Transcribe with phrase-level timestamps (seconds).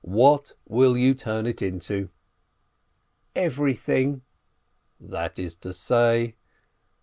[0.03, 2.09] What will you turn it into?"
[3.35, 4.23] "Everything."
[4.99, 6.37] "That is to say?"